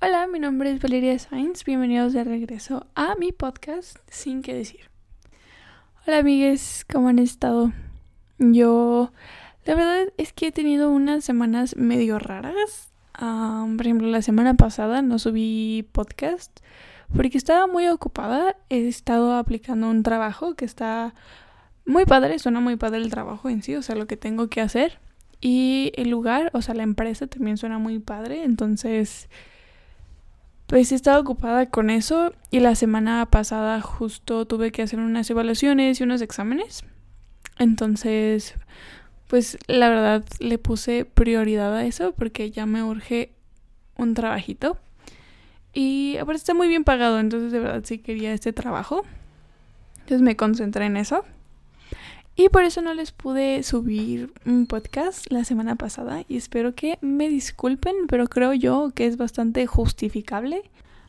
[0.00, 1.64] Hola, mi nombre es Valeria Sainz.
[1.64, 4.82] Bienvenidos de regreso a mi podcast Sin que decir.
[6.06, 7.72] Hola, amigues, ¿cómo han estado?
[8.38, 9.10] Yo,
[9.64, 12.92] la verdad es que he tenido unas semanas medio raras.
[13.18, 16.60] por ejemplo, la semana pasada no subí podcast
[17.12, 18.54] porque estaba muy ocupada.
[18.68, 21.12] He estado aplicando un trabajo que está
[21.86, 24.60] muy padre, suena muy padre el trabajo en sí, o sea, lo que tengo que
[24.60, 25.00] hacer.
[25.40, 29.28] Y el lugar, o sea, la empresa también suena muy padre, entonces
[30.68, 35.98] pues estaba ocupada con eso y la semana pasada justo tuve que hacer unas evaluaciones
[35.98, 36.84] y unos exámenes.
[37.58, 38.54] Entonces,
[39.28, 43.32] pues la verdad le puse prioridad a eso porque ya me urge
[43.96, 44.76] un trabajito.
[45.72, 49.04] Y aparte está muy bien pagado, entonces de verdad sí quería este trabajo.
[50.00, 51.24] Entonces me concentré en eso.
[52.40, 56.96] Y por eso no les pude subir un podcast la semana pasada y espero que
[57.00, 60.62] me disculpen, pero creo yo que es bastante justificable.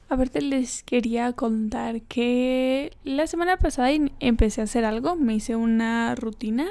[0.09, 6.15] Aparte les quería contar que la semana pasada empecé a hacer algo, me hice una
[6.15, 6.65] rutina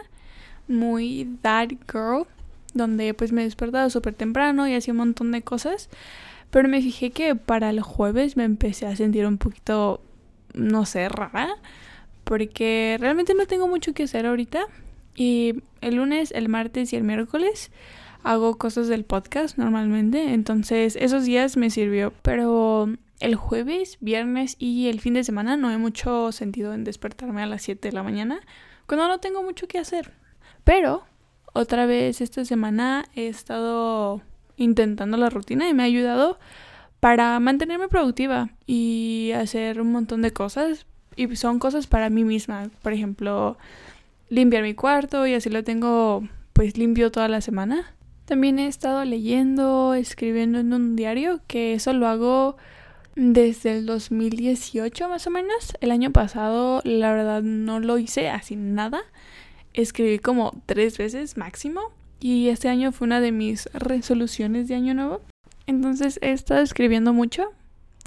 [0.66, 2.26] muy that girl,
[2.74, 5.88] donde pues me despertaba súper temprano y hacía un montón de cosas,
[6.50, 10.00] pero me fijé que para el jueves me empecé a sentir un poquito,
[10.52, 11.54] no sé, rara
[12.28, 14.66] porque realmente no tengo mucho que hacer ahorita.
[15.14, 17.70] Y el lunes, el martes y el miércoles
[18.22, 20.34] hago cosas del podcast normalmente.
[20.34, 22.12] Entonces esos días me sirvió.
[22.20, 22.90] Pero
[23.20, 27.46] el jueves, viernes y el fin de semana no hay mucho sentido en despertarme a
[27.46, 28.40] las 7 de la mañana
[28.86, 30.12] cuando no tengo mucho que hacer.
[30.64, 31.04] Pero
[31.54, 34.20] otra vez esta semana he estado
[34.58, 36.38] intentando la rutina y me ha ayudado
[37.00, 40.84] para mantenerme productiva y hacer un montón de cosas
[41.18, 42.70] y son cosas para mí misma.
[42.82, 43.58] Por ejemplo,
[44.30, 47.92] limpiar mi cuarto y así lo tengo pues limpio toda la semana.
[48.24, 52.56] También he estado leyendo, escribiendo en un diario, que eso lo hago
[53.16, 55.74] desde el 2018 más o menos.
[55.80, 59.00] El año pasado la verdad no lo hice así nada.
[59.74, 61.80] Escribí como tres veces máximo.
[62.20, 65.20] Y este año fue una de mis resoluciones de año nuevo.
[65.66, 67.50] Entonces he estado escribiendo mucho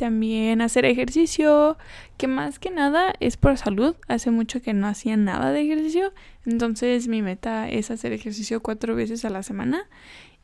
[0.01, 1.77] también hacer ejercicio,
[2.17, 3.95] que más que nada es por salud.
[4.07, 6.11] Hace mucho que no hacía nada de ejercicio,
[6.43, 9.87] entonces mi meta es hacer ejercicio cuatro veces a la semana.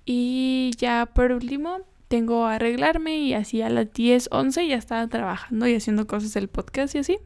[0.06, 5.08] Y ya por último, tengo a arreglarme y así a las 10, 11 ya estaba
[5.08, 7.18] trabajando y haciendo cosas del podcast y así.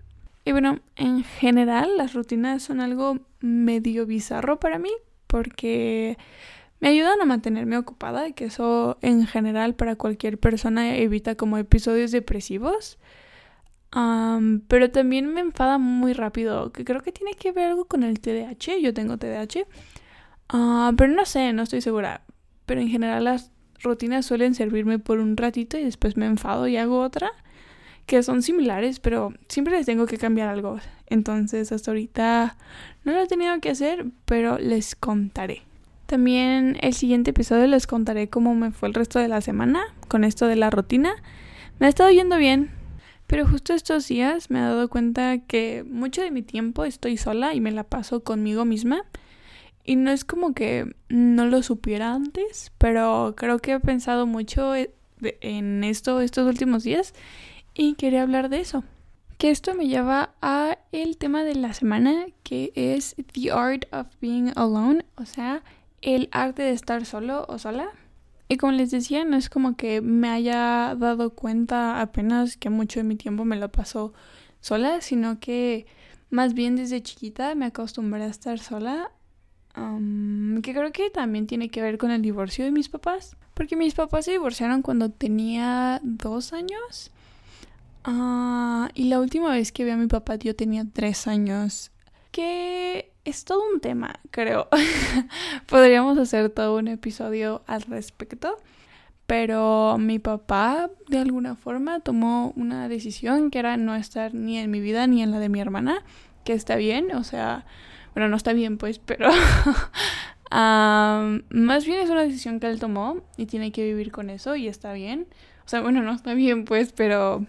[0.46, 4.92] Y bueno, en general las rutinas son algo medio bizarro para mí
[5.28, 6.18] porque
[6.82, 12.12] me ayudan a mantenerme ocupada, que eso en general para cualquier persona evita como episodios
[12.12, 12.98] depresivos.
[14.68, 18.20] pero también me enfada muy rápido, que creo que tiene que ver algo con el
[18.20, 18.80] TDAH.
[18.82, 19.68] Yo tengo TDAH.
[20.50, 22.24] Ah, pero no sé, no estoy segura.
[22.66, 23.52] Pero en general las
[23.84, 27.32] rutinas suelen servirme por un ratito y después me enfado y hago otra.
[28.08, 30.80] Que son similares, pero siempre les tengo que cambiar algo.
[31.08, 32.58] Entonces hasta ahorita
[33.04, 35.62] no lo he tenido que hacer, pero les contaré.
[36.12, 40.26] También el siguiente episodio les contaré cómo me fue el resto de la semana con
[40.26, 41.14] esto de la rutina.
[41.80, 42.70] Me ha estado yendo bien,
[43.28, 47.54] pero justo estos días me he dado cuenta que mucho de mi tiempo estoy sola
[47.54, 49.06] y me la paso conmigo misma.
[49.86, 54.76] Y no es como que no lo supiera antes, pero creo que he pensado mucho
[54.76, 57.14] e, en esto estos últimos días
[57.74, 58.84] y quería hablar de eso.
[59.38, 64.08] Que esto me lleva a el tema de la semana que es The Art of
[64.20, 65.64] Being Alone, o sea,
[66.02, 67.90] el arte de estar solo o sola.
[68.48, 73.00] Y como les decía, no es como que me haya dado cuenta apenas que mucho
[73.00, 74.14] de mi tiempo me lo paso
[74.60, 75.86] sola, sino que
[76.30, 79.12] más bien desde chiquita me acostumbré a estar sola.
[79.74, 83.38] que creo que también tiene que ver con el divorcio de mis papás.
[83.54, 87.12] Porque mis papás se divorciaron cuando tenía dos años.
[88.04, 91.92] Ah, y la última vez que vi a mi papá yo tenía tres años.
[92.32, 94.68] Que es todo un tema, creo.
[95.68, 98.58] Podríamos hacer todo un episodio al respecto.
[99.28, 104.70] Pero mi papá, de alguna forma, tomó una decisión que era no estar ni en
[104.70, 106.04] mi vida ni en la de mi hermana.
[106.44, 107.66] Que está bien, o sea,
[108.14, 109.30] bueno, no está bien, pues, pero.
[110.52, 114.68] más bien es una decisión que él tomó y tiene que vivir con eso y
[114.68, 115.28] está bien.
[115.66, 117.46] O sea, bueno, no está bien, pues, pero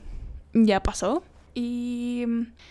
[0.52, 1.24] ya pasó.
[1.54, 2.24] Y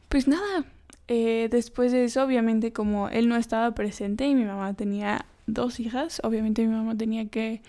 [0.07, 0.65] pues nada,
[1.13, 5.81] eh, después de eso, obviamente, como él no estaba presente y mi mamá tenía dos
[5.81, 7.61] hijas, obviamente mi mamá tenía que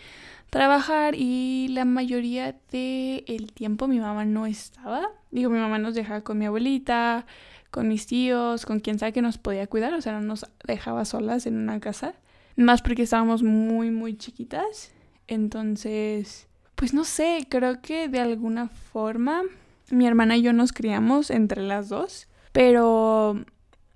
[0.48, 5.08] trabajar y la mayoría del tiempo mi mamá no estaba.
[5.32, 7.26] Digo, mi mamá nos dejaba con mi abuelita,
[7.72, 11.04] con mis tíos, con quien sabe que nos podía cuidar, o sea, no nos dejaba
[11.04, 12.14] solas en una casa.
[12.54, 14.92] Más porque estábamos muy, muy chiquitas.
[15.26, 16.46] Entonces,
[16.76, 19.42] pues no sé, creo que de alguna forma
[19.90, 23.44] mi hermana y yo nos criamos entre las dos, pero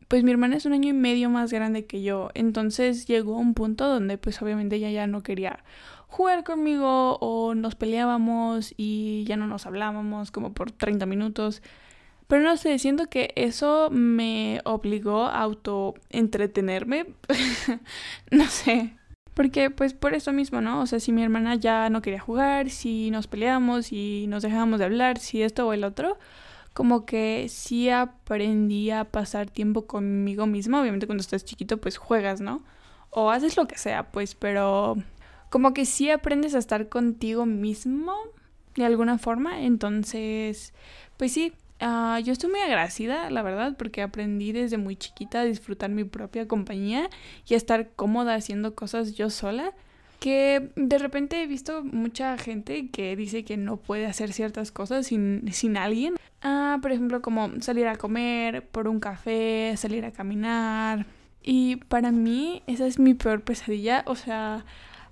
[0.09, 3.55] pues mi hermana es un año y medio más grande que yo, entonces llegó un
[3.55, 5.65] punto donde pues obviamente ella ya no quería
[6.09, 11.63] jugar conmigo o nos peleábamos y ya no nos hablábamos como por 30 minutos.
[12.29, 17.07] Pero no sé, siento que eso me obligó a auto entretenerme.
[18.31, 18.97] no sé.
[19.35, 20.81] Porque pues por eso mismo, ¿no?
[20.81, 24.79] O sea, si mi hermana ya no quería jugar, si nos peleamos, si nos dejábamos
[24.79, 26.19] de hablar, si esto o el otro,
[26.77, 30.83] como que sí aprendí a pasar tiempo conmigo misma.
[30.83, 32.63] Obviamente cuando estás chiquito pues juegas, ¿no?
[33.09, 34.95] O haces lo que sea, pues, pero
[35.49, 38.15] como que sí aprendes a estar contigo mismo
[38.75, 39.63] de alguna forma.
[39.63, 40.75] Entonces,
[41.17, 45.45] pues sí, uh, yo estoy muy agradecida, la verdad, porque aprendí desde muy chiquita a
[45.45, 47.09] disfrutar mi propia compañía
[47.49, 49.73] y a estar cómoda haciendo cosas yo sola.
[50.21, 55.07] Que de repente he visto mucha gente que dice que no puede hacer ciertas cosas
[55.07, 56.15] sin, sin alguien.
[56.43, 61.07] Ah, por ejemplo, como salir a comer por un café, salir a caminar.
[61.43, 64.05] Y para mí esa es mi peor pesadilla.
[64.07, 64.65] O sea,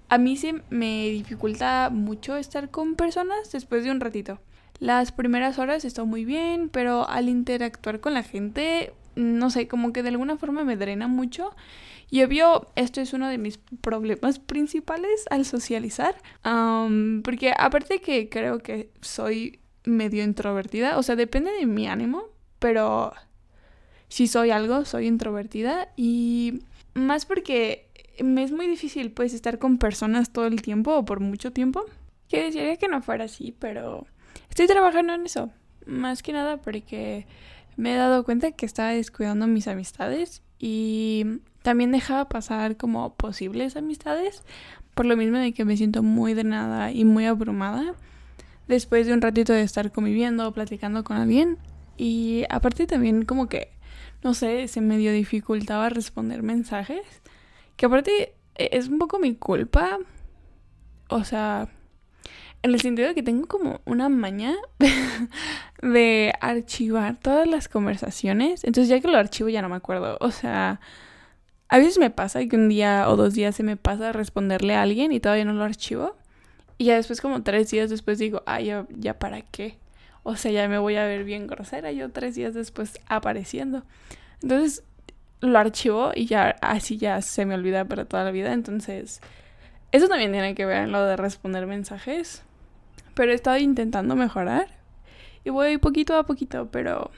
[0.09, 4.41] a mí sí me dificulta mucho estar con personas después de un ratito.
[4.81, 9.93] Las primeras horas está muy bien, pero al interactuar con la gente, no sé, como
[9.93, 11.55] que de alguna forma me drena mucho.
[12.11, 16.15] Y obvio, esto es uno de mis problemas principales al socializar.
[16.43, 22.25] porque aparte que creo que soy medio introvertida, o sea, depende de mi ánimo,
[22.59, 23.13] pero
[24.09, 25.89] si soy algo, soy introvertida.
[25.97, 26.61] Y
[26.95, 27.89] más porque
[28.23, 31.85] me es muy difícil pues estar con personas todo el tiempo o por mucho tiempo.
[32.29, 34.07] Que desearía que no fuera así, pero
[34.49, 35.51] estoy trabajando en eso.
[35.87, 37.27] Más que nada porque
[37.77, 43.77] me he dado cuenta que estaba descuidando mis amistades y también dejaba pasar como posibles
[43.77, 44.43] amistades
[44.95, 47.95] por lo mismo de que me siento muy drenada y muy abrumada
[48.69, 51.59] después de un ratito de estar conviviendo o platicando con alguien
[51.97, 53.75] y aparte también como que
[54.25, 57.05] no sé, se medio dificultaba responder mensajes
[57.77, 59.99] que aparte e, es un poco mi culpa.
[61.09, 61.69] O sea,
[62.65, 64.55] en el sentido de que tengo como una maña
[65.83, 68.65] de archivar todas las conversaciones.
[68.65, 70.17] Entonces ya que lo archivo ya no me acuerdo.
[70.21, 70.81] O sea,
[71.69, 74.81] a veces me pasa que un día o dos días se me pasa responderle a
[74.81, 76.17] alguien y todavía no lo archivo.
[76.79, 79.77] Y ya después como tres días después digo, ah, ya, ya para qué.
[80.23, 83.85] O sea, ya me voy a ver bien grosera yo tres días después apareciendo.
[84.41, 84.83] Entonces,
[85.41, 88.55] lo archivo y ya así ya se me olvida para toda la vida.
[88.55, 89.21] Entonces,
[89.93, 92.43] eso también tiene que ver en lo de responder mensajes.
[93.15, 94.69] Pero he estado intentando mejorar.
[95.45, 97.11] Y voy poquito a poquito, pero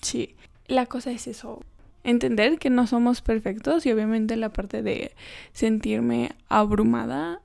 [0.00, 0.34] sí.
[0.66, 1.62] La cosa es eso.
[2.04, 5.12] Entender que no somos perfectos y obviamente la parte de
[5.52, 7.40] sentirme abrumada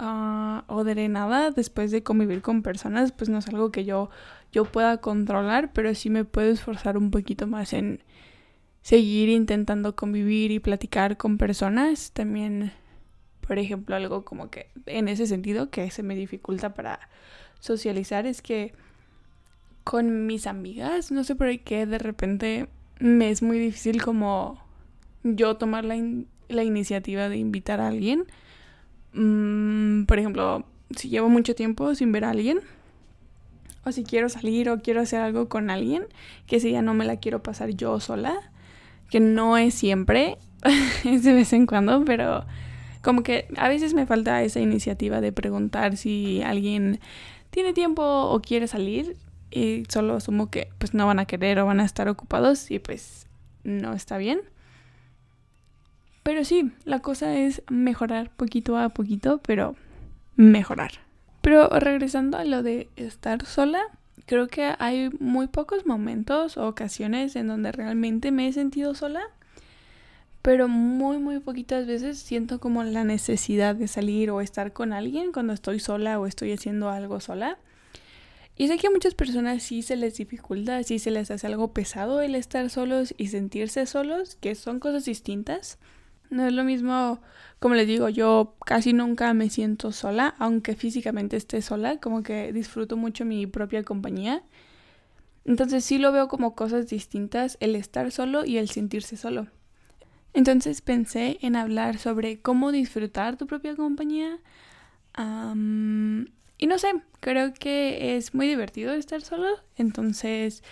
[0.00, 4.10] uh, o drenada después de convivir con personas, pues no es algo que yo,
[4.52, 8.00] yo pueda controlar, pero sí me puedo esforzar un poquito más en,
[8.86, 12.12] seguir intentando convivir y platicar con personas.
[12.12, 12.72] También,
[13.46, 16.98] por ejemplo, algo como que en ese sentido que se me dificulta para
[17.60, 18.74] socializar es que
[19.84, 24.60] con mis amigas, no sé por qué de repente me es muy difícil como
[25.22, 25.96] yo tomar la,
[26.48, 28.24] la iniciativa de invitar a alguien.
[29.12, 30.66] Mm, por ejemplo,
[30.96, 32.60] si llevo mucho tiempo sin ver a alguien,
[33.84, 36.06] o si quiero salir o quiero hacer algo con alguien,
[36.48, 38.34] que si ya no me la quiero pasar yo sola,
[39.08, 40.38] que no es siempre,
[41.04, 42.44] es de vez en cuando, pero
[43.06, 46.98] como que a veces me falta esa iniciativa de preguntar si alguien
[47.50, 49.16] tiene tiempo o quiere salir
[49.48, 52.80] y solo asumo que pues no van a querer o van a estar ocupados y
[52.80, 53.28] pues
[53.62, 54.40] no está bien.
[56.24, 59.76] Pero sí, la cosa es mejorar poquito a poquito, pero
[60.34, 60.90] mejorar.
[61.42, 63.82] Pero regresando a lo de estar sola,
[64.26, 69.22] creo que hay muy pocos momentos o ocasiones en donde realmente me he sentido sola,
[70.46, 75.32] pero muy, muy poquitas veces siento como la necesidad de salir o estar con alguien
[75.32, 77.58] cuando estoy sola o estoy haciendo algo sola.
[78.56, 81.72] Y sé que a muchas personas sí se les dificulta, sí se les hace algo
[81.72, 85.80] pesado el estar solos y sentirse solos, que son cosas distintas.
[86.30, 87.20] No es lo mismo,
[87.58, 92.52] como les digo, yo casi nunca me siento sola, aunque físicamente esté sola, como que
[92.52, 94.44] disfruto mucho mi propia compañía.
[95.44, 99.48] Entonces sí lo veo como cosas distintas el estar solo y el sentirse solo.
[100.36, 104.38] Entonces pensé en hablar sobre cómo disfrutar tu propia compañía.
[106.58, 106.88] y no sé,
[107.20, 109.46] creo que es muy divertido estar solo.
[109.78, 110.62] Entonces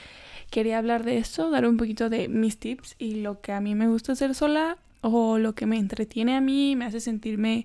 [0.51, 3.75] quería hablar de esto, dar un poquito de mis tips y lo que a mí
[3.75, 7.65] me gusta hacer sola o lo que me entretiene a mí, me hace sentirme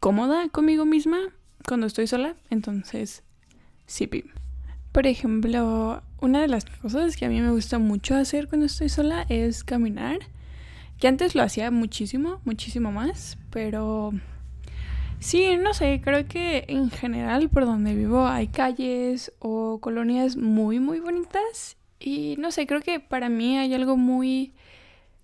[0.00, 1.18] cómoda conmigo misma,
[1.68, 3.22] cuando estoy sola, entonces
[3.84, 4.08] sí.
[4.92, 8.88] Por ejemplo, una de las cosas que a mí me gusta mucho hacer cuando estoy
[8.88, 10.20] sola es caminar.
[11.06, 14.12] Antes lo hacía muchísimo, muchísimo más, pero
[15.18, 20.80] sí, no sé, creo que en general por donde vivo hay calles o colonias muy,
[20.80, 21.76] muy bonitas.
[22.00, 24.54] Y no sé, creo que para mí hay algo muy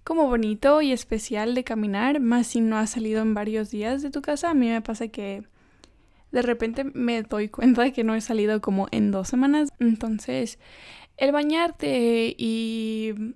[0.05, 4.11] como bonito y especial de caminar, más si no has salido en varios días de
[4.11, 4.51] tu casa.
[4.51, 5.45] A mí me pasa que
[6.33, 9.71] de repente me doy cuenta de que no he salido como en dos semanas.
[9.79, 10.59] Entonces,
[11.17, 13.35] el bañarte y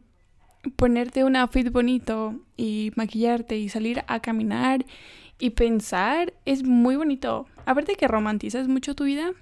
[0.77, 4.85] ponerte un outfit bonito y maquillarte y salir a caminar
[5.39, 7.47] y pensar es muy bonito.
[7.67, 9.33] Aparte que romantizas mucho tu vida,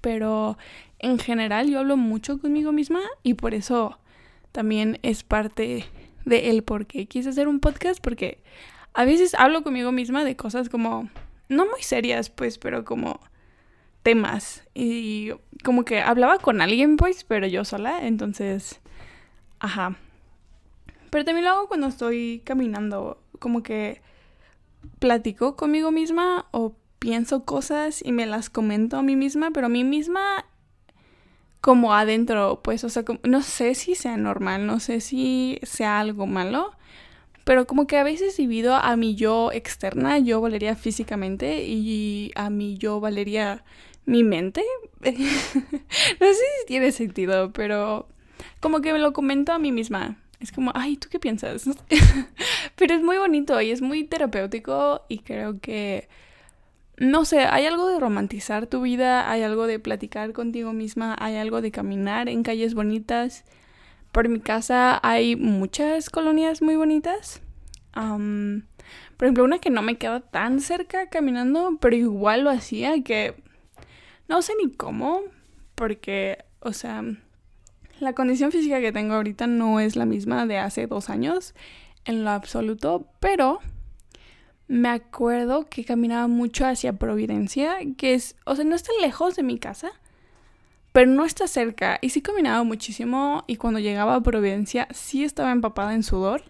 [0.00, 0.58] pero
[0.98, 3.98] en general yo hablo mucho conmigo misma y por eso
[4.52, 5.84] también es parte
[6.24, 8.38] de el por qué quise hacer un podcast porque
[8.94, 11.10] a veces hablo conmigo misma de cosas como
[11.48, 13.20] no muy serias, pues, pero como
[14.02, 14.62] temas.
[14.74, 15.30] Y
[15.64, 18.80] como que hablaba con alguien, pues, pero yo sola, entonces,
[19.58, 19.96] ajá.
[21.14, 24.02] Pero también lo hago cuando estoy caminando, como que
[24.98, 29.68] platico conmigo misma o pienso cosas y me las comento a mí misma, pero a
[29.68, 30.44] mí misma
[31.60, 36.26] como adentro, pues, o sea, no sé si sea normal, no sé si sea algo
[36.26, 36.72] malo,
[37.44, 42.50] pero como que a veces divido a mi yo externa, yo valería físicamente y a
[42.50, 43.64] mi yo valería
[44.04, 44.64] mi mente.
[45.00, 45.12] no
[46.26, 48.08] sé si tiene sentido, pero
[48.58, 50.18] como que me lo comento a mí misma.
[50.44, 51.64] Es como, ay, ¿tú qué piensas?
[52.76, 56.08] pero es muy bonito y es muy terapéutico y creo que,
[56.96, 61.36] no sé, hay algo de romantizar tu vida, hay algo de platicar contigo misma, hay
[61.36, 63.44] algo de caminar en calles bonitas
[64.14, 67.42] por mi casa hay muchas colonias muy bonitas.
[67.92, 73.34] por ejemplo, una que no me queda tan cerca caminando, pero igual lo hacía, que
[74.28, 75.22] no sé ni cómo,
[75.74, 77.02] porque, o sea,
[78.00, 81.54] la condición física que tengo ahorita no es la misma de hace dos años,
[82.04, 83.60] en lo absoluto, pero
[84.66, 89.42] me acuerdo que caminaba mucho hacia Providencia, que es, o sea, no está lejos de
[89.42, 89.92] mi casa,
[90.92, 91.98] pero no está cerca.
[92.00, 96.44] Y sí caminaba muchísimo y cuando llegaba a Providencia sí estaba empapada en sudor.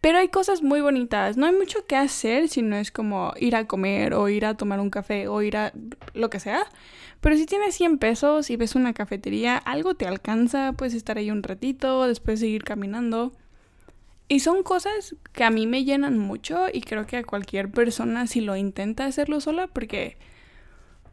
[0.00, 1.36] Pero hay cosas muy bonitas.
[1.36, 4.56] No hay mucho que hacer si no es como ir a comer o ir a
[4.56, 5.72] tomar un café o ir a
[6.14, 6.64] lo que sea.
[7.20, 11.30] Pero si tienes 100 pesos y ves una cafetería, algo te alcanza, puedes estar ahí
[11.30, 13.32] un ratito, después seguir caminando.
[14.26, 18.26] Y son cosas que a mí me llenan mucho y creo que a cualquier persona
[18.26, 20.16] si lo intenta hacerlo sola porque,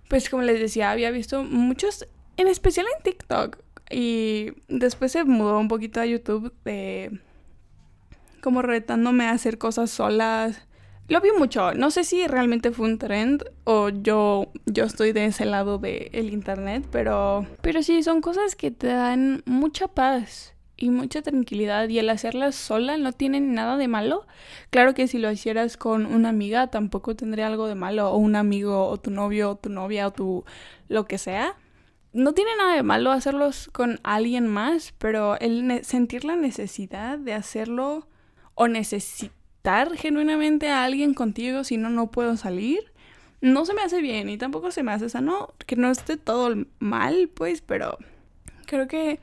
[0.08, 3.58] pues como les decía, había visto muchos en especial en TikTok.
[3.90, 7.20] Y después se mudó un poquito a YouTube de
[8.42, 10.68] como retándome a hacer cosas solas.
[11.08, 11.74] Lo vi mucho.
[11.74, 16.34] No sé si realmente fue un trend o yo, yo estoy de ese lado del
[16.34, 22.00] internet, pero, pero sí, son cosas que te dan mucha paz y mucha tranquilidad y
[22.00, 24.28] el hacerlas sola no tiene nada de malo.
[24.70, 28.36] Claro que si lo hicieras con una amiga tampoco tendría algo de malo o un
[28.36, 30.44] amigo o tu novio o tu novia o tu
[30.90, 31.56] lo que sea
[32.18, 37.34] no tiene nada de malo hacerlos con alguien más, pero el sentir la necesidad de
[37.34, 38.08] hacerlo
[38.58, 42.92] o necesitar genuinamente a alguien contigo si no, no puedo salir,
[43.40, 46.56] no se me hace bien y tampoco se me hace sano, que no esté todo
[46.80, 48.00] mal, pues, pero
[48.66, 49.20] creo que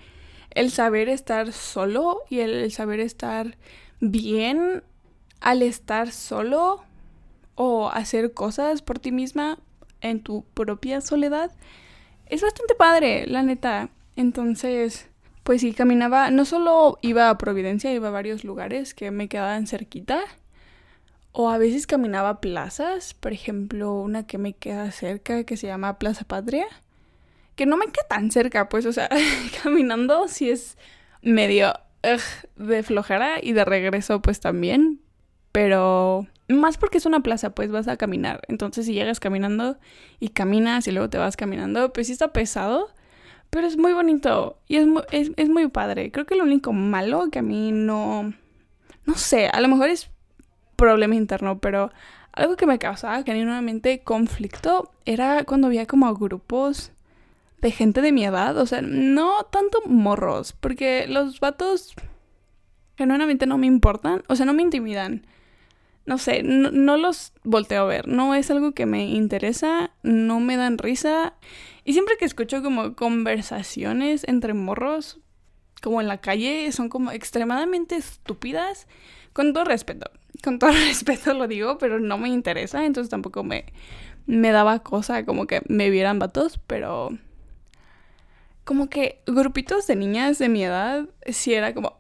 [0.50, 3.58] el saber estar solo y el saber estar
[4.00, 4.84] bien
[5.40, 6.84] al estar solo
[7.56, 9.58] o hacer cosas por ti misma
[10.00, 11.50] en tu propia soledad
[12.26, 13.90] es bastante padre, la neta.
[14.14, 15.08] Entonces,
[15.44, 19.66] pues sí, caminaba, no solo iba a Providencia, iba a varios lugares que me quedaban
[19.66, 20.20] cerquita.
[21.32, 25.98] O a veces caminaba plazas, por ejemplo, una que me queda cerca que se llama
[25.98, 26.66] Plaza Patria.
[27.56, 29.08] Que no me queda tan cerca, pues, o sea,
[29.62, 30.78] caminando sí es
[31.22, 31.74] medio
[32.56, 35.00] de flojera y de regreso pues también.
[35.52, 38.40] Pero más porque es una plaza, pues vas a caminar.
[38.48, 39.76] Entonces, si llegas caminando
[40.20, 42.88] y caminas y luego te vas caminando, pues sí está pesado,
[43.54, 46.10] pero es muy bonito y es muy, es, muy padre.
[46.10, 48.34] Creo que lo único malo que a mí no.
[49.06, 50.10] No sé, a lo mejor es
[50.74, 51.92] problema interno, pero
[52.32, 56.90] algo que me causaba genuinamente conflicto era cuando había como grupos
[57.60, 61.94] de gente de mi edad, o sea, no tanto morros, porque los vatos
[62.96, 65.28] genuinamente no me importan, o sea, no me intimidan
[66.06, 70.56] no sé, no, los volteo a ver, no es algo que me interesa, no me
[70.56, 71.34] dan risa.
[71.84, 75.20] Y siempre que escucho como conversaciones entre morros,
[75.82, 78.86] como en la calle, son como extremadamente estúpidas,
[79.32, 80.10] con todo respeto.
[80.42, 83.66] Con todo respeto lo digo, pero no me interesa, entonces tampoco me,
[84.26, 87.10] me daba cosa como que me vieran vatos, pero
[88.64, 91.98] como que grupitos de niñas de mi edad, sí era como,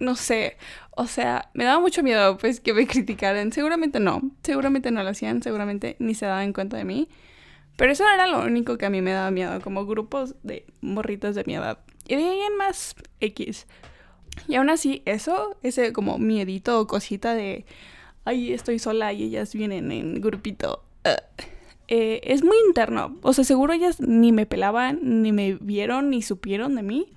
[0.00, 0.56] no sé,
[0.90, 3.52] o sea, me daba mucho miedo pues que me criticaran.
[3.52, 7.08] Seguramente no, seguramente no lo hacían, seguramente ni se daban cuenta de mí.
[7.76, 11.34] Pero eso era lo único que a mí me daba miedo, como grupos de morritas
[11.34, 11.78] de mi edad.
[12.06, 13.66] Y de ahí en más X.
[14.48, 17.64] Y aún así, eso, ese como miedito o cosita de,
[18.24, 21.42] ay, estoy sola y ellas vienen en grupito, uh,
[21.88, 23.18] eh, es muy interno.
[23.22, 27.12] O sea, seguro ellas ni me pelaban, ni me vieron, ni supieron de mí.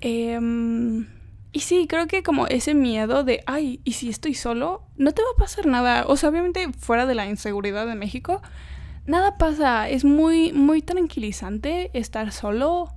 [0.00, 1.06] Em,
[1.52, 4.82] y sí, creo que como ese miedo de, ay, ¿y si estoy solo?
[4.96, 6.06] No te va a pasar nada.
[6.06, 8.42] O sea, obviamente fuera de la inseguridad de México,
[9.06, 9.88] nada pasa.
[9.88, 12.90] Es muy, muy tranquilizante estar solo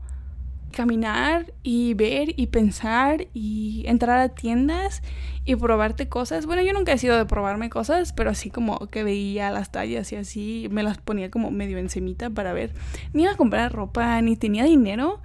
[0.72, 5.02] caminar y ver y pensar y entrar a tiendas
[5.46, 6.46] y probarte cosas.
[6.46, 10.12] Bueno, yo nunca he sido de probarme cosas, pero así como que veía las tallas
[10.12, 12.74] y así me las ponía como medio encimita para ver.
[13.14, 15.22] Ni iba a comprar ropa, ni tenía dinero,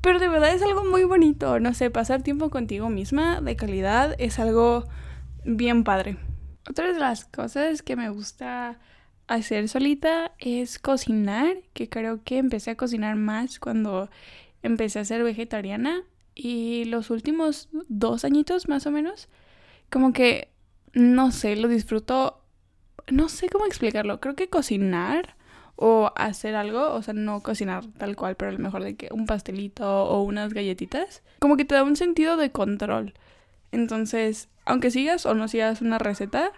[0.00, 1.60] pero de verdad es algo muy bonito.
[1.60, 4.84] No sé, pasar tiempo contigo misma de calidad es algo
[5.44, 6.16] bien padre.
[6.68, 8.78] Otra de las cosas que me gusta
[9.28, 14.08] hacer solita es cocinar, que creo que empecé a cocinar más cuando
[14.62, 16.02] empecé a ser vegetariana
[16.34, 19.28] y los últimos dos añitos más o menos,
[19.90, 20.50] como que,
[20.92, 22.42] no sé, lo disfruto,
[23.08, 25.36] no sé cómo explicarlo, creo que cocinar
[25.76, 29.08] o hacer algo, o sea, no cocinar tal cual, pero a lo mejor de que
[29.12, 33.14] un pastelito o unas galletitas, como que te da un sentido de control.
[33.72, 36.50] Entonces, aunque sigas o no sigas una receta,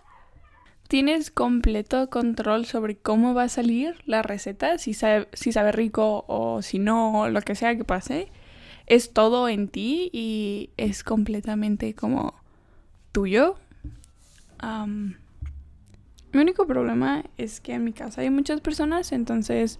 [0.88, 6.24] tienes completo control sobre cómo va a salir la receta, si sabe, si sabe rico
[6.26, 8.32] o si no, lo que sea que pase.
[8.86, 12.34] Es todo en ti y es completamente como
[13.12, 13.56] tuyo.
[16.32, 19.78] mi único problema es que en mi casa hay muchas personas, entonces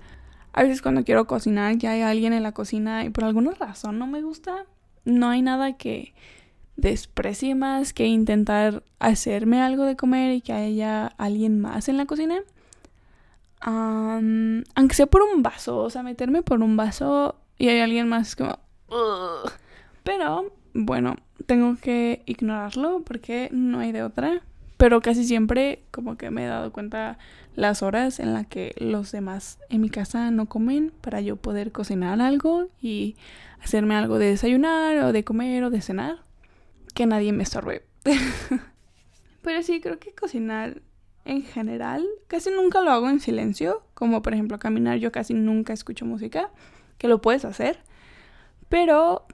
[0.53, 3.99] a veces cuando quiero cocinar ya hay alguien en la cocina y por alguna razón
[3.99, 4.67] no me gusta.
[5.07, 6.13] No hay nada que
[6.79, 12.07] desprecie más que intentar hacerme algo de comer y que haya alguien más en la
[12.07, 12.39] cocina.
[13.61, 18.37] aunque sea por un vaso, o sea, meterme por un vaso y hay alguien más
[18.37, 18.59] como...
[20.05, 24.41] Pero bueno, tengo que ignorarlo porque no hay de otra.
[24.77, 27.19] Pero casi siempre como que me he dado cuenta
[27.57, 31.73] las horas en las que los demás en mi casa no comen para yo poder
[31.73, 33.17] cocinar algo y
[33.61, 36.28] hacerme algo de desayunar o de comer o de cenar
[36.95, 37.85] que nadie me estorbe.
[39.43, 40.83] Pero sí, creo que cocinar
[41.25, 45.75] en general, casi nunca lo hago en silencio, como por ejemplo caminar, yo casi nunca
[45.75, 46.51] escucho música,
[46.97, 47.81] que lo puedes hacer,
[48.71, 49.27] pero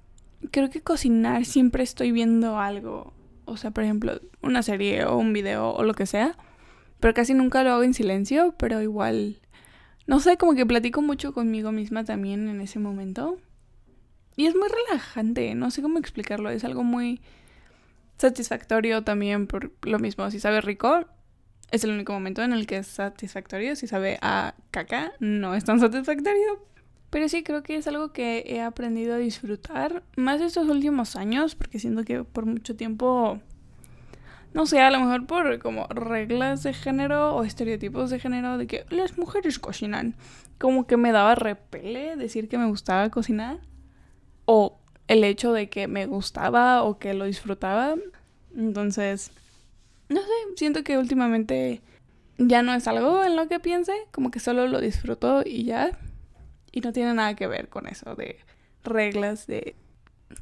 [0.50, 3.12] creo que cocinar siempre estoy viendo algo,
[3.44, 6.36] o sea, por ejemplo, una serie o un video o lo que sea,
[6.98, 9.40] pero casi nunca lo hago en silencio, pero igual,
[10.06, 13.38] no sé, como que platico mucho conmigo misma también en ese momento.
[14.36, 17.20] Y es muy relajante, no sé cómo explicarlo, es algo muy
[18.16, 20.30] satisfactorio también por lo mismo.
[20.30, 21.06] Si sabe rico,
[21.70, 23.76] es el único momento en el que es satisfactorio.
[23.76, 26.64] Si sabe a caca, no es tan satisfactorio.
[27.10, 31.54] Pero sí, creo que es algo que he aprendido a disfrutar más estos últimos años,
[31.54, 33.40] porque siento que por mucho tiempo,
[34.52, 38.66] no sé, a lo mejor por como reglas de género o estereotipos de género de
[38.66, 40.16] que las mujeres cocinan,
[40.58, 43.60] como que me daba repele decir que me gustaba cocinar.
[44.44, 47.94] O el hecho de que me gustaba o que lo disfrutaba.
[48.56, 49.30] Entonces,
[50.08, 51.80] no sé, siento que últimamente
[52.38, 55.98] ya no es algo en lo que piense, como que solo lo disfruto y ya.
[56.72, 58.38] Y no tiene nada que ver con eso de
[58.82, 59.76] reglas de...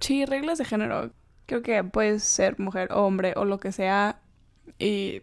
[0.00, 1.12] Sí, reglas de género.
[1.46, 4.20] Creo que puedes ser mujer o hombre o lo que sea
[4.78, 5.22] y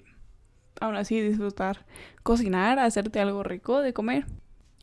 [0.80, 1.86] aún así disfrutar
[2.24, 4.26] cocinar, hacerte algo rico de comer.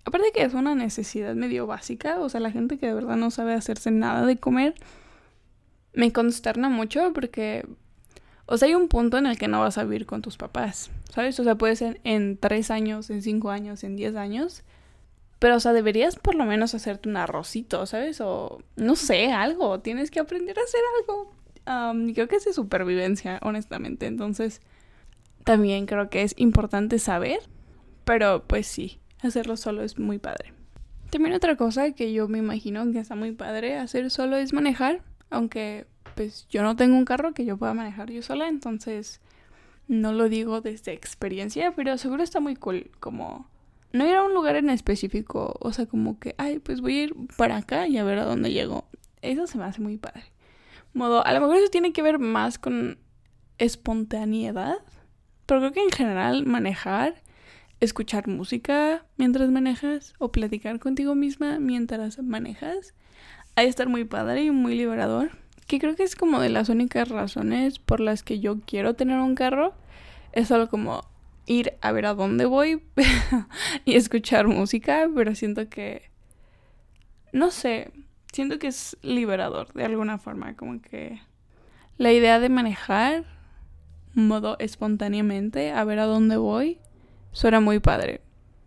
[0.06, 3.32] Aparte que es una necesidad medio básica, o sea, la gente que de verdad no
[3.32, 4.76] sabe hacerse nada de comer,
[5.94, 7.66] me consterna mucho porque,
[8.46, 10.92] o sea, hay un punto en el que no vas a vivir con tus papás,
[11.12, 11.40] ¿sabes?
[11.40, 14.62] O sea, puede ser en tres años, en cinco años, en diez años,
[15.40, 18.20] pero, o sea, deberías por lo menos hacerte un arrocito, ¿sabes?
[18.20, 21.32] O, no sé, algo, tienes que aprender a hacer algo.
[22.14, 24.60] creo que es de supervivencia, honestamente, entonces,
[25.42, 27.40] también creo que es importante saber,
[28.04, 30.52] pero pues sí hacerlo solo es muy padre.
[31.10, 35.02] También otra cosa que yo me imagino que está muy padre hacer solo es manejar,
[35.30, 39.20] aunque pues yo no tengo un carro que yo pueda manejar yo sola, entonces
[39.88, 43.48] no lo digo desde experiencia, pero seguro está muy cool como
[43.92, 47.02] no ir a un lugar en específico, o sea, como que, ay, pues voy a
[47.04, 48.88] ir para acá y a ver a dónde llego.
[49.22, 50.24] Eso se me hace muy padre.
[50.92, 52.98] Modo, a lo mejor eso tiene que ver más con
[53.58, 54.78] espontaneidad,
[55.46, 57.22] pero creo que en general manejar
[57.86, 62.94] escuchar música mientras manejas o platicar contigo misma mientras manejas.
[63.54, 65.30] Hay estar muy padre y muy liberador.
[65.66, 69.18] Que creo que es como de las únicas razones por las que yo quiero tener
[69.18, 69.74] un carro.
[70.32, 71.02] Es solo como
[71.46, 72.82] ir a ver a dónde voy
[73.84, 76.10] y escuchar música, pero siento que...
[77.32, 77.92] No sé,
[78.32, 81.20] siento que es liberador de alguna forma, como que
[81.98, 83.24] la idea de manejar
[84.14, 86.78] modo espontáneamente a ver a dónde voy
[87.36, 88.22] suena muy padre.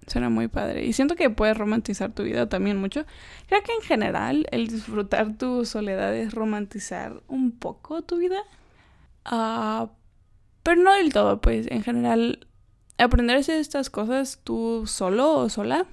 [0.06, 0.86] Suena muy padre.
[0.86, 3.04] Y siento que puedes romantizar tu vida también mucho.
[3.48, 8.40] Creo que en general el disfrutar tu soledad es romantizar un poco tu vida.
[9.26, 9.90] Ah,
[10.62, 12.48] pero no del todo, pues en general
[13.00, 15.88] aprender estas cosas tú solo o sola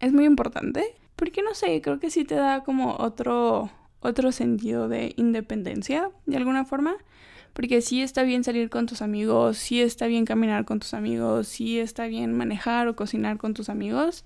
[0.00, 0.94] es muy importante.
[1.16, 6.36] Porque no sé, creo que sí te da como otro, otro sentido de independencia de
[6.36, 6.94] alguna forma.
[7.54, 11.48] Porque sí está bien salir con tus amigos, sí está bien caminar con tus amigos,
[11.48, 14.24] sí está bien manejar o cocinar con tus amigos.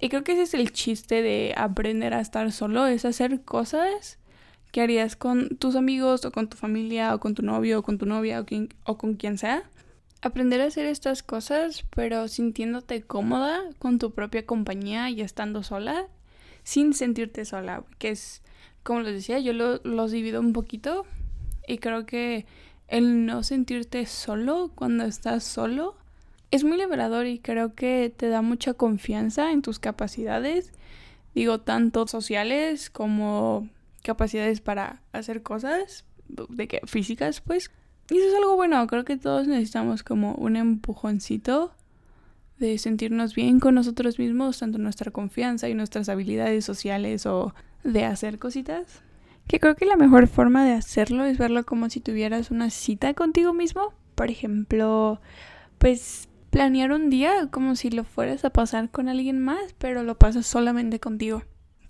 [0.00, 4.18] Y creo que ese es el chiste de aprender a estar solo, es hacer cosas
[4.72, 7.98] que harías con tus amigos o con tu familia o con tu novio o con
[7.98, 8.46] tu novia o,
[8.84, 9.62] o con quien sea.
[10.22, 16.06] Aprender a hacer estas cosas pero sintiéndote cómoda con tu propia compañía y estando sola
[16.64, 18.42] sin sentirte sola, que es,
[18.82, 21.04] como les decía, yo lo, los divido un poquito
[21.66, 22.46] y creo que
[22.88, 25.96] el no sentirte solo cuando estás solo
[26.50, 30.72] es muy liberador y creo que te da mucha confianza en tus capacidades,
[31.34, 33.68] digo, tanto sociales como
[34.02, 37.70] capacidades para hacer cosas de que físicas, pues.
[38.10, 41.72] Y eso es algo bueno, creo que todos necesitamos como un empujoncito
[42.58, 48.04] de sentirnos bien con nosotros mismos, tanto nuestra confianza y nuestras habilidades sociales o de
[48.04, 49.02] hacer cositas.
[49.46, 53.14] Que creo que la mejor forma de hacerlo es verlo como si tuvieras una cita
[53.14, 53.92] contigo mismo.
[54.14, 55.20] Por ejemplo,
[55.78, 60.18] pues planear un día como si lo fueras a pasar con alguien más, pero lo
[60.18, 61.42] pasas solamente contigo.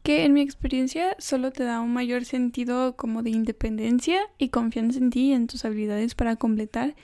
[0.05, 4.99] Que en mi experiencia solo te da un mayor sentido como de independencia y confianza
[4.99, 6.95] en ti y en tus habilidades para completar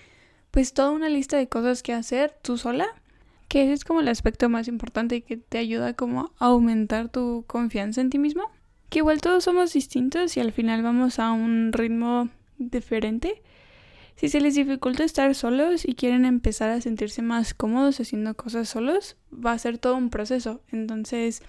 [0.51, 2.87] pues toda una lista de cosas que hacer tú sola.
[3.49, 7.45] Que ese es como el aspecto más importante que te ayuda como a aumentar tu
[7.47, 8.51] confianza en ti mismo
[8.89, 13.43] que igual todos somos distintos y al final vamos a un ritmo diferente.
[14.17, 18.69] Si se les dificulta estar solos y quieren empezar a sentirse más cómodos haciendo cosas
[18.69, 20.61] solos, va a ser todo un proceso.
[20.73, 21.43] Entonces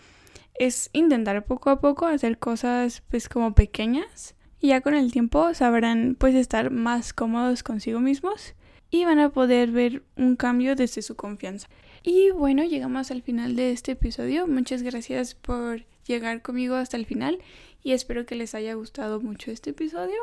[0.53, 5.53] es intentar poco a poco hacer cosas pues como pequeñas y ya con el tiempo
[5.53, 8.55] sabrán pues estar más cómodos consigo mismos
[8.91, 11.67] y van a poder ver un cambio desde su confianza.
[12.03, 14.47] Y bueno, llegamos al final de este episodio.
[14.47, 17.39] Muchas gracias por llegar conmigo hasta el final
[17.83, 20.19] y espero que les haya gustado mucho este episodio.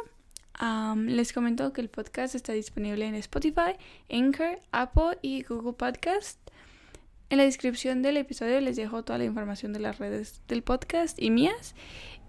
[0.97, 3.77] les comento que el podcast está disponible en Spotify,
[4.11, 6.39] Anchor, Apple y Google Podcast.
[7.29, 11.21] En la descripción del episodio les dejo toda la información de las redes del podcast
[11.21, 11.75] y mías.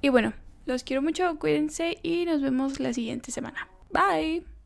[0.02, 0.34] Y bueno,
[0.66, 3.68] los quiero mucho, cuídense y nos vemos la siguiente semana.
[3.92, 4.48] Bye.